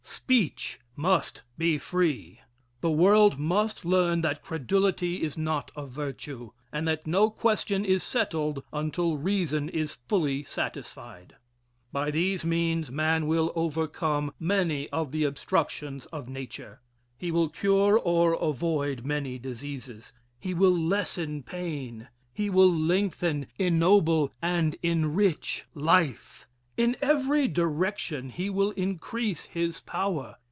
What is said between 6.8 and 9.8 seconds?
that no question is settled until reason